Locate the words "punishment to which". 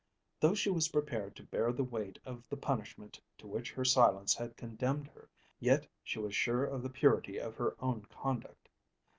2.57-3.71